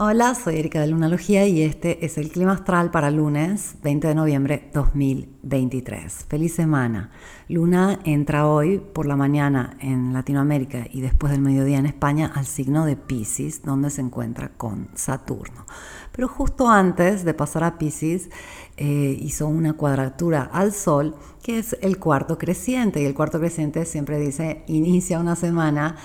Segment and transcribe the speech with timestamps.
[0.00, 4.14] Hola, soy Erika de Lunalogía y este es el clima astral para lunes 20 de
[4.14, 6.26] noviembre 2023.
[6.28, 7.10] Feliz semana.
[7.48, 12.46] Luna entra hoy por la mañana en Latinoamérica y después del mediodía en España al
[12.46, 15.66] signo de Pisces, donde se encuentra con Saturno.
[16.12, 18.30] Pero justo antes de pasar a Pisces,
[18.76, 23.02] eh, hizo una cuadratura al Sol, que es el cuarto creciente.
[23.02, 25.96] Y el cuarto creciente siempre dice, inicia una semana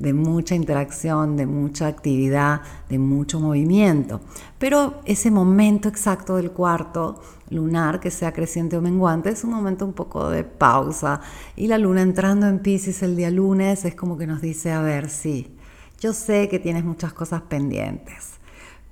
[0.00, 4.22] de mucha interacción, de mucha actividad, de mucho movimiento.
[4.58, 9.84] Pero ese momento exacto del cuarto lunar, que sea creciente o menguante, es un momento
[9.84, 11.20] un poco de pausa.
[11.54, 14.80] Y la luna entrando en Pisces el día lunes es como que nos dice, a
[14.80, 15.54] ver, sí,
[16.00, 18.38] yo sé que tienes muchas cosas pendientes,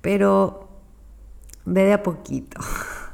[0.01, 0.69] pero
[1.65, 2.61] ve de a poquito.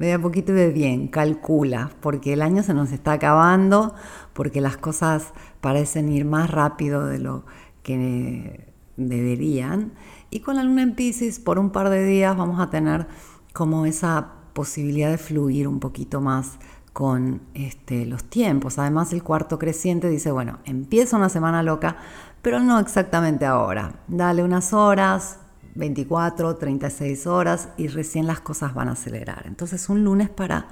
[0.00, 3.94] Ve de a poquito ve bien, calcula, porque el año se nos está acabando,
[4.32, 7.44] porque las cosas parecen ir más rápido de lo
[7.82, 9.92] que deberían.
[10.30, 13.08] Y con la luna en Pisces, por un par de días vamos a tener
[13.52, 16.58] como esa posibilidad de fluir un poquito más
[16.94, 18.78] con este, los tiempos.
[18.78, 21.98] Además, el cuarto creciente dice, bueno, empieza una semana loca,
[22.40, 24.00] pero no exactamente ahora.
[24.08, 25.40] Dale unas horas,
[25.74, 29.44] 24, 36 horas y recién las cosas van a acelerar.
[29.46, 30.68] Entonces, un lunes para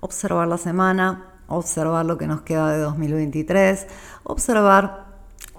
[0.00, 3.86] observar la semana, observar lo que nos queda de 2023,
[4.24, 5.12] observar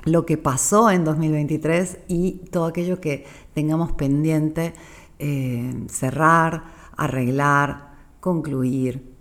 [0.06, 4.74] lo que pasó en 2023 y todo aquello que tengamos pendiente,
[5.20, 6.64] eh, cerrar,
[6.98, 9.14] arreglar, concluir.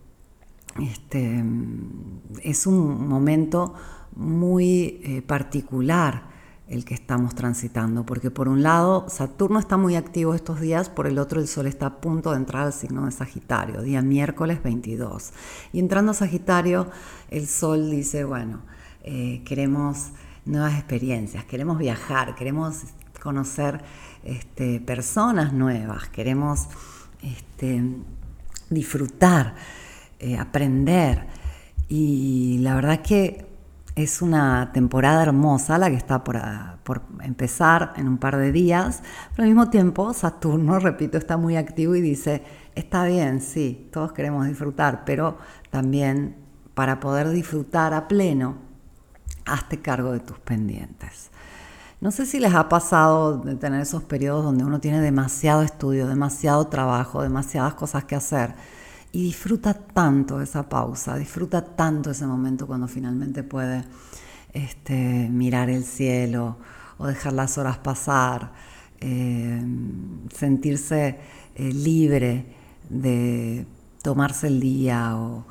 [0.81, 1.45] Este,
[2.43, 3.75] es un momento
[4.17, 6.33] muy eh, particular
[6.69, 11.07] el que estamos transitando, porque por un lado Saturno está muy activo estos días, por
[11.07, 14.63] el otro el Sol está a punto de entrar al signo de Sagitario, día miércoles
[14.63, 15.33] 22.
[15.73, 16.89] Y entrando a Sagitario,
[17.31, 18.63] el Sol dice, bueno,
[19.03, 20.13] eh, queremos
[20.45, 22.83] nuevas experiencias, queremos viajar, queremos
[23.23, 23.83] conocer
[24.25, 26.69] este, personas nuevas, queremos
[27.23, 27.83] este,
[28.71, 29.55] disfrutar,
[30.19, 31.27] eh, aprender.
[31.89, 33.52] Y la verdad que
[33.95, 36.41] es una temporada hermosa la que está por,
[37.23, 41.95] empezar en un par de días, pero al mismo tiempo Saturno, repito, está muy activo
[41.95, 42.43] y dice,
[42.75, 45.39] está bien, sí, todos queremos disfrutar, pero
[45.71, 46.37] también
[46.75, 48.57] para poder disfrutar a pleno,
[49.45, 51.31] hazte cargo de tus pendientes.
[52.01, 56.09] No sé si les ha pasado de tener esos periodos donde uno tiene demasiado estudio,
[56.09, 58.55] demasiado trabajo, demasiadas cosas que hacer
[59.13, 63.85] y disfruta tanto esa pausa, disfruta tanto ese momento cuando finalmente puede
[64.55, 66.57] este, mirar el cielo
[66.97, 68.53] o dejar las horas pasar,
[69.01, 69.63] eh,
[70.35, 71.19] sentirse
[71.55, 72.57] eh, libre
[72.89, 73.67] de
[74.03, 75.45] tomarse el día o,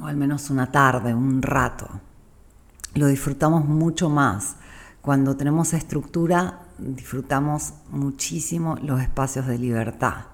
[0.00, 1.88] o al menos una tarde, un rato.
[2.94, 4.56] Lo disfrutamos mucho más.
[5.00, 10.26] Cuando tenemos estructura, disfrutamos muchísimo los espacios de libertad.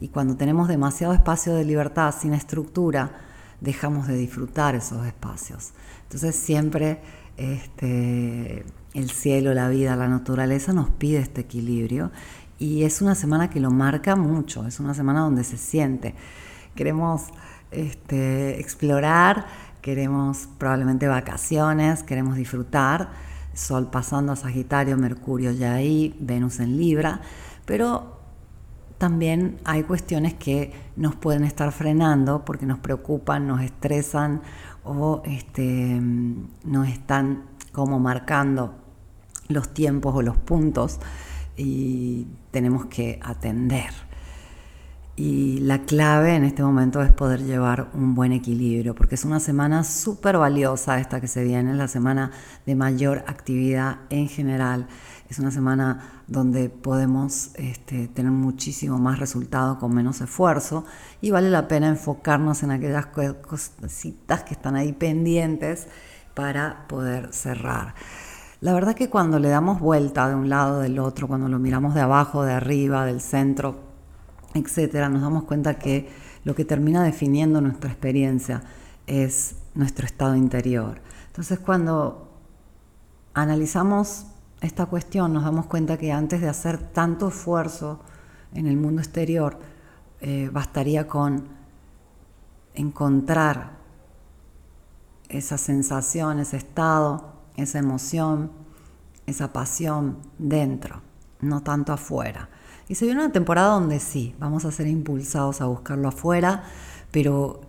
[0.00, 3.12] Y cuando tenemos demasiado espacio de libertad sin estructura,
[3.60, 5.72] dejamos de disfrutar esos espacios.
[6.04, 7.00] Entonces siempre
[7.36, 8.64] este,
[8.94, 12.10] el cielo, la vida, la naturaleza nos pide este equilibrio
[12.58, 16.14] y es una semana que lo marca mucho, es una semana donde se siente.
[16.74, 17.24] Queremos
[17.70, 19.46] este, explorar,
[19.82, 23.10] queremos probablemente vacaciones, queremos disfrutar,
[23.52, 27.22] Sol pasando a Sagitario, Mercurio ya ahí, Venus en Libra,
[27.64, 28.15] pero
[28.98, 34.40] también hay cuestiones que nos pueden estar frenando porque nos preocupan, nos estresan
[34.84, 36.00] o este,
[36.64, 38.74] nos están como marcando
[39.48, 40.98] los tiempos o los puntos
[41.56, 44.05] y tenemos que atender.
[45.16, 49.40] Y la clave en este momento es poder llevar un buen equilibrio, porque es una
[49.40, 52.32] semana súper valiosa esta que se viene, la semana
[52.66, 54.88] de mayor actividad en general
[55.28, 60.84] es una semana donde podemos este, tener muchísimo más resultado con menos esfuerzo
[61.20, 65.88] y vale la pena enfocarnos en aquellas cositas que están ahí pendientes
[66.34, 67.94] para poder cerrar.
[68.60, 71.94] La verdad que cuando le damos vuelta de un lado del otro, cuando lo miramos
[71.94, 73.85] de abajo, de arriba, del centro,
[74.56, 76.08] etcétera, nos damos cuenta que
[76.44, 78.62] lo que termina definiendo nuestra experiencia
[79.06, 81.00] es nuestro estado interior.
[81.28, 82.30] Entonces, cuando
[83.34, 84.26] analizamos
[84.60, 88.00] esta cuestión nos damos cuenta que antes de hacer tanto esfuerzo
[88.54, 89.58] en el mundo exterior,
[90.20, 91.44] eh, bastaría con
[92.74, 93.76] encontrar
[95.28, 98.50] esa sensación, ese estado, esa emoción,
[99.26, 101.02] esa pasión dentro,
[101.40, 102.48] no tanto afuera.
[102.88, 106.64] Y se viene una temporada donde sí, vamos a ser impulsados a buscarlo afuera,
[107.10, 107.60] pero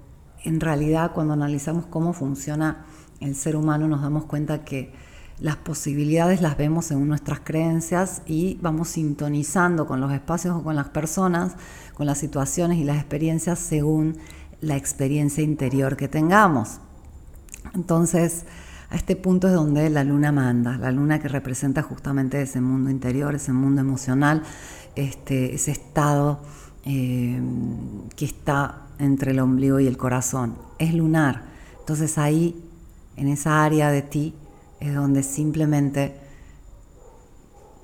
[0.43, 2.85] en realidad cuando analizamos cómo funciona
[3.19, 4.93] el ser humano nos damos cuenta que
[5.39, 10.75] las posibilidades las vemos según nuestras creencias y vamos sintonizando con los espacios o con
[10.75, 11.55] las personas,
[11.93, 14.17] con las situaciones y las experiencias según
[14.61, 16.79] la experiencia interior que tengamos.
[17.75, 18.45] Entonces,
[18.89, 22.89] a este punto es donde la luna manda, la luna que representa justamente ese mundo
[22.89, 24.43] interior, ese mundo emocional,
[24.95, 26.39] este, ese estado
[26.85, 27.41] eh,
[28.15, 30.55] que está entre el ombligo y el corazón.
[30.79, 31.43] Es lunar.
[31.79, 32.63] Entonces ahí,
[33.17, 34.33] en esa área de ti,
[34.79, 36.15] es donde simplemente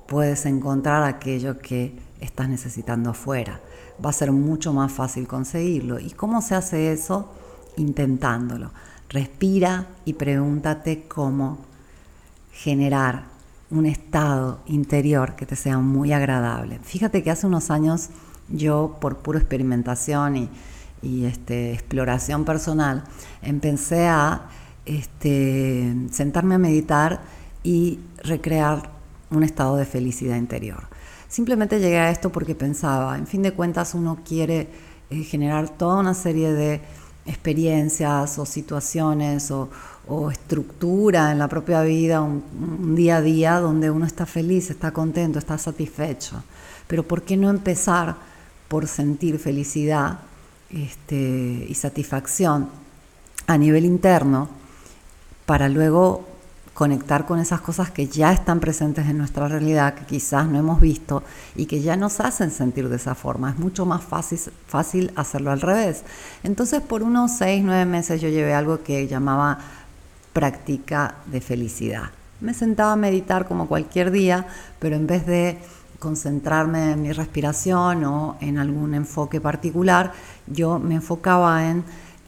[0.06, 3.60] puedes encontrar aquello que estás necesitando afuera.
[4.04, 5.98] Va a ser mucho más fácil conseguirlo.
[5.98, 7.30] ¿Y cómo se hace eso?
[7.76, 8.70] Intentándolo.
[9.08, 11.58] Respira y pregúntate cómo
[12.52, 13.24] generar
[13.70, 16.78] un estado interior que te sea muy agradable.
[16.82, 18.10] Fíjate que hace unos años
[18.48, 20.48] yo, por pura experimentación
[21.02, 23.04] y, este, exploración personal,
[23.42, 24.48] empecé a
[24.86, 27.22] este, sentarme a meditar
[27.62, 28.90] y recrear
[29.30, 30.84] un estado de felicidad interior.
[31.28, 34.68] Simplemente llegué a esto porque pensaba, en fin de cuentas uno quiere
[35.10, 36.80] eh, generar toda una serie de
[37.26, 39.70] experiencias o situaciones o,
[40.30, 45.38] estructura en la propia vida, un, día a día donde uno está feliz, está contento,
[45.38, 46.42] está satisfecho.
[46.86, 48.14] Pero ¿por qué no empezar
[48.68, 50.18] por sentir felicidad
[50.68, 52.68] este, y satisfacción
[53.46, 54.48] a nivel interno
[55.46, 56.33] para luego
[56.74, 60.80] conectar con esas cosas que ya están presentes en nuestra realidad, que quizás no hemos
[60.80, 61.22] visto
[61.54, 63.50] y que ya nos hacen sentir de esa forma.
[63.50, 66.02] Es mucho más fácil, fácil hacerlo al revés.
[66.42, 69.58] Entonces, por unos seis, nueve meses yo llevé algo que llamaba
[70.32, 72.10] práctica de felicidad.
[72.40, 74.46] Me sentaba a meditar como cualquier día,
[74.80, 75.58] pero en vez de
[76.00, 80.12] concentrarme en mi respiración o en algún enfoque particular,
[80.48, 81.84] yo me enfocaba en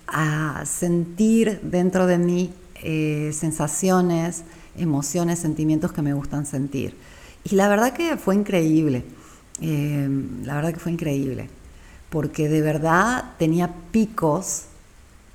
[0.07, 4.45] a sentir dentro de mí eh, sensaciones,
[4.77, 6.97] emociones, sentimientos que me gustan sentir.
[7.45, 9.05] Y la verdad que fue increíble,
[9.61, 10.09] eh,
[10.45, 11.49] la verdad que fue increíble,
[12.11, 14.65] porque de verdad tenía picos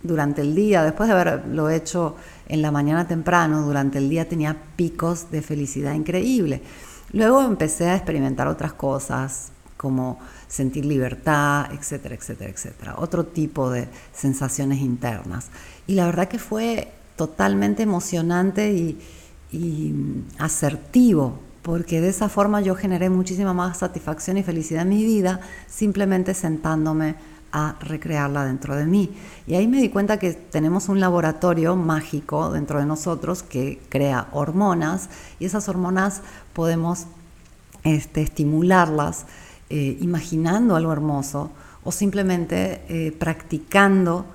[0.04, 2.16] durante el día, después de haberlo hecho
[2.48, 6.62] en la mañana temprano, durante el día tenía picos de felicidad increíble.
[7.14, 12.96] Luego empecé a experimentar otras cosas, como sentir libertad, etcétera, etcétera, etcétera.
[12.98, 15.48] Otro tipo de sensaciones internas.
[15.88, 18.98] Y la verdad que fue totalmente emocionante y,
[20.38, 25.42] asertivo, porque de esa forma yo generé muchísima más satisfacción y felicidad en mi vida
[25.68, 27.16] simplemente sentándome
[27.52, 29.12] a recrearla dentro de mí.
[29.46, 34.30] Y ahí me di cuenta que tenemos un laboratorio mágico dentro de nosotros que crea
[34.31, 36.22] hormonas y esas hormonas
[36.54, 37.07] podemos
[37.84, 39.25] este, estimularlas
[39.69, 41.52] eh, imaginando algo hermoso
[41.84, 44.25] o simplemente eh, practicando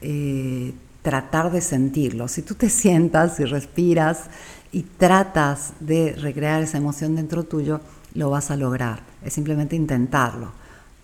[0.00, 2.28] eh, tratar de sentirlo.
[2.28, 4.24] Si tú te sientas y respiras
[4.70, 7.80] y tratas de recrear esa emoción dentro tuyo,
[8.14, 9.02] lo vas a lograr.
[9.22, 10.52] Es simplemente intentarlo.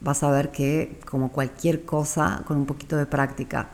[0.01, 3.69] Vas a ver que como cualquier cosa, con un poquito de práctica,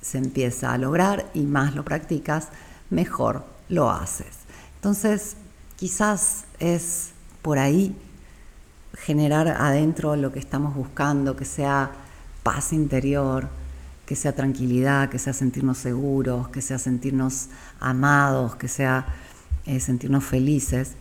[0.00, 2.48] se empieza a lograr y más lo practicas,
[2.90, 4.38] mejor lo haces.
[4.76, 5.36] Entonces,
[5.76, 7.10] quizás es
[7.42, 7.96] por ahí
[8.94, 11.90] generar adentro lo que estamos buscando, que sea
[12.42, 13.48] paz interior,
[14.08, 19.04] que sea tranquilidad, que sea sentirnos seguros, que sea sentirnos amados, que sea
[19.66, 20.92] eh, sentirnos felices,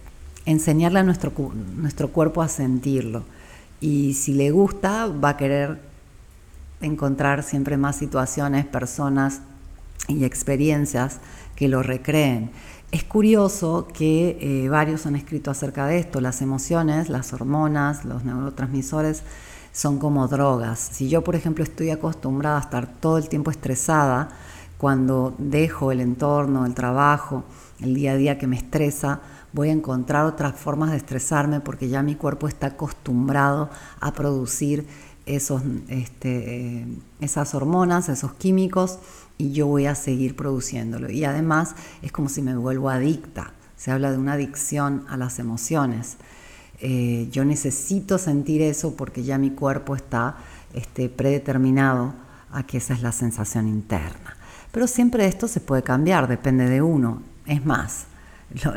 [0.46, 1.32] enseñarle a nuestro,
[1.78, 3.24] nuestro cuerpo a sentirlo.
[3.80, 5.80] Y si le gusta, va a querer
[6.82, 9.40] encontrar siempre más situaciones, personas
[10.10, 11.20] y experiencias
[11.56, 12.52] que lo recreen.
[12.92, 18.26] Es curioso que eh, varios han escrito acerca de esto, las emociones, las hormonas, los
[18.26, 19.24] neurotransmisores
[19.78, 20.80] son como drogas.
[20.80, 24.30] Si yo, por ejemplo, estoy acostumbrada a estar todo el tiempo estresada,
[24.80, 27.44] cuando dejo el entorno, el trabajo,
[27.80, 29.22] el día a día que me estresa,
[29.54, 33.70] voy a encontrar otras formas de estresarme porque ya mi cuerpo está acostumbrado
[34.00, 34.88] a producir
[35.28, 36.88] esos, este, eh,
[37.22, 38.98] esas hormonas, esos químicos,
[39.38, 41.12] y yo voy a seguir produciéndolo.
[41.12, 43.54] Y además es como si me vuelvo adicta.
[43.76, 46.18] Se habla de una adicción a las emociones.
[46.80, 50.38] Eh, yo necesito sentir eso porque ya mi cuerpo está
[50.74, 52.14] este, predeterminado
[52.52, 54.38] a que esa es la sensación interna.
[54.72, 57.22] Pero siempre esto se puede cambiar, depende de uno.
[57.46, 58.06] Es más,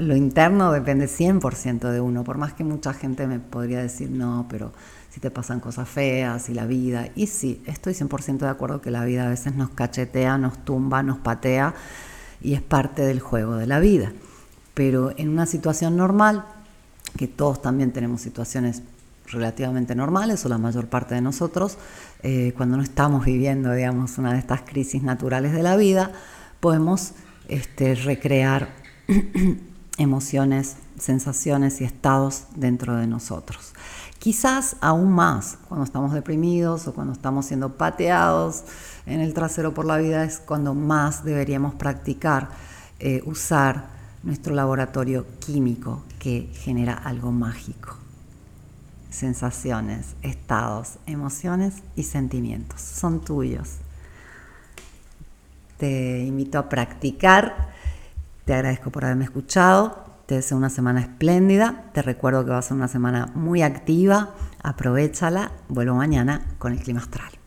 [0.00, 4.46] lo, interno depende 100% de uno, por más que mucha gente me podría decir, no,
[4.48, 4.72] pero
[5.10, 7.08] si te pasan cosas feas y la vida.
[7.14, 11.02] Y sí, estoy 100% de acuerdo que la vida a veces nos cachetea, nos tumba,
[11.02, 11.74] nos patea
[12.40, 14.12] y es parte del juego de la vida.
[14.74, 16.44] Pero en una situación normal,
[17.16, 18.82] que todos también tenemos situaciones
[19.26, 21.78] relativamente normales o la mayor parte de nosotros,
[22.22, 26.12] eh, cuando no estamos viviendo, digamos, una de estas crisis naturales de la vida,
[26.60, 27.12] podemos
[27.48, 28.68] este, recrear
[29.98, 33.72] emociones, sensaciones y estados dentro de nosotros.
[34.18, 38.64] Quizás aún más cuando estamos deprimidos o cuando estamos siendo pateados
[39.06, 42.50] en el trasero por la vida es cuando más deberíamos practicar
[42.98, 43.86] eh, usar
[44.22, 47.96] nuestro laboratorio químico que genera algo mágico.
[49.10, 53.78] Sensaciones, estados, emociones y sentimientos son tuyos.
[55.78, 57.70] Te invito a practicar.
[58.44, 60.04] Te agradezco por haberme escuchado.
[60.26, 61.90] Te deseo una semana espléndida.
[61.92, 64.34] Te recuerdo que va a ser una semana muy activa.
[64.62, 65.50] Aprovechala.
[65.68, 67.39] Vuelvo mañana con el clima astral.